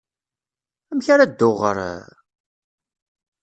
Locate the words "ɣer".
1.61-2.03